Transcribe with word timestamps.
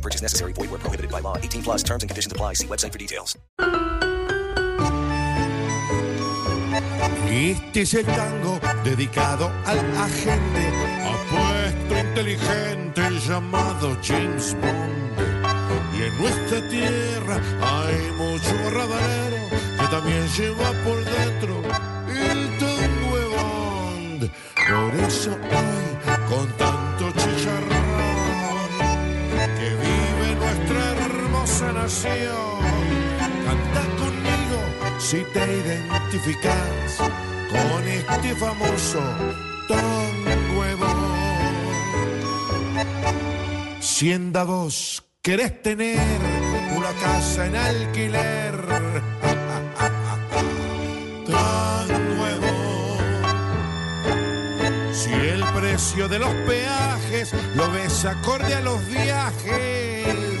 Purchase 0.00 0.22
necessary. 0.22 0.54
Void 0.54 0.70
where 0.70 0.78
prohibited 0.78 1.10
by 1.10 1.20
law. 1.20 1.36
18 1.36 1.62
plus 1.62 1.82
terms 1.82 2.02
and 2.02 2.08
conditions 2.08 2.32
apply. 2.32 2.54
See 2.54 2.66
website 2.66 2.92
for 2.92 2.98
details. 2.98 3.36
Este 7.30 7.82
es 7.82 7.94
el 7.94 8.06
tango 8.06 8.60
dedicado 8.84 9.50
al 9.64 9.78
agente 9.96 10.68
apuesto 11.04 11.98
inteligente 11.98 13.02
llamado 13.26 13.96
James 14.02 14.54
Bond. 14.60 15.00
Y 15.96 16.02
en 16.02 16.18
nuestra 16.18 16.68
tierra 16.68 17.40
hay 17.62 18.12
mucho 18.16 18.70
radalero 18.70 19.48
que 19.78 19.86
también 19.86 20.26
lleva 20.36 20.72
por 20.84 21.04
dentro 21.04 21.49
canta 32.02 33.82
conmigo 33.98 34.58
si 34.98 35.22
te 35.32 35.40
identificas 35.40 36.98
con 37.50 37.88
este 37.88 38.34
famoso 38.36 39.00
de 39.68 39.76
Bond. 40.76 41.10
Sienda 43.80 44.44
vos 44.44 45.02
querés 45.20 45.60
tener 45.62 45.98
una 46.74 46.92
casa 47.02 47.46
en 47.46 47.56
alquiler. 47.56 48.54
Tan 51.26 51.88
nuevo. 52.16 52.46
Si 54.92 55.12
el 55.12 55.44
precio 55.54 56.08
de 56.08 56.18
los 56.18 56.32
peajes 56.46 57.34
lo 57.56 57.70
ves 57.70 58.06
acorde 58.06 58.54
a 58.54 58.60
los 58.60 58.86
viajes. 58.86 60.40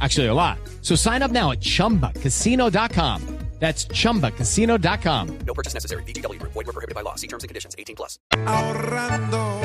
Actually, 0.00 0.26
a 0.26 0.34
lot. 0.34 0.58
So 0.82 0.94
sign 0.94 1.22
up 1.22 1.30
now 1.30 1.52
at 1.52 1.60
chumbacasino.com. 1.60 3.38
That's 3.58 3.86
chumbacasino.com. 3.86 5.38
No 5.44 5.52
purchase 5.54 5.74
necessary. 5.74 6.04
VGW 6.04 6.38
Group. 6.38 6.52
Void 6.52 6.66
were 6.66 6.72
prohibited 6.72 6.94
by 6.94 7.00
law. 7.02 7.16
See 7.16 7.26
terms 7.26 7.42
and 7.42 7.48
conditions. 7.48 7.74
18 7.76 7.96
plus. 7.96 8.18
ahorrando 8.46 9.60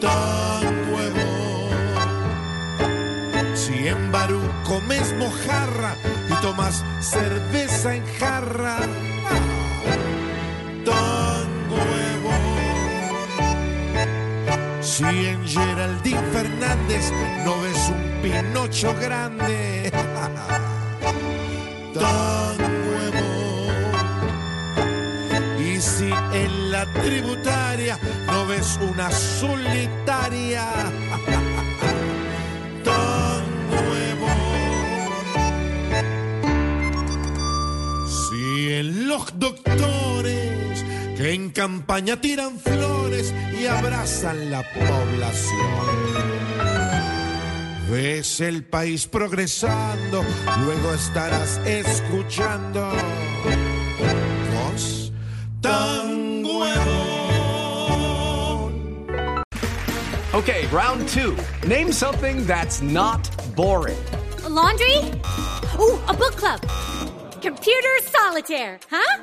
tan 0.00 0.90
nuevo. 0.90 1.20
Si 3.54 3.88
en 3.88 4.10
Barú 4.10 4.40
comes 4.64 5.12
mojarra 5.18 5.94
y 6.30 6.34
tomas 6.40 6.82
cerveza 7.00 7.94
en 7.94 8.06
jarra, 8.18 8.78
Si 14.82 15.04
en 15.04 15.46
Geraldine 15.46 16.20
Fernández 16.32 17.12
no 17.44 17.60
ves 17.60 17.88
un 17.88 18.02
Pinocho 18.20 18.92
grande, 19.00 19.92
tan 21.94 22.58
nuevo. 22.58 23.68
Y 25.60 25.80
si 25.80 26.10
en 26.32 26.72
la 26.72 26.84
tributaria 26.94 27.96
no 28.26 28.44
ves 28.46 28.76
una 28.82 29.08
solitaria 29.10 30.68
en 41.32 41.50
campaña 41.50 42.20
tiran 42.20 42.58
flores 42.58 43.32
y 43.58 43.66
abrazan 43.66 44.50
la 44.50 44.62
población. 44.72 46.02
Ves 47.90 48.40
el 48.40 48.64
país 48.64 49.06
progresando, 49.06 50.24
luego 50.64 50.92
estarás 50.92 51.58
escuchando 51.66 52.90
voz 54.52 55.12
tan. 55.60 56.22
Okay, 60.34 60.66
round 60.72 61.06
two. 61.10 61.36
Name 61.66 61.92
something 61.92 62.46
that's 62.46 62.80
not 62.80 63.28
boring. 63.54 63.98
A 64.44 64.48
laundry? 64.48 64.96
Ooh, 65.78 66.00
a 66.08 66.14
book 66.14 66.36
club. 66.36 66.58
Computer 67.42 68.00
solitaire, 68.10 68.80
huh? 68.90 69.22